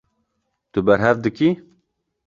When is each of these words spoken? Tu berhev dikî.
Tu 0.71 0.79
berhev 0.87 1.17
dikî. 1.23 1.49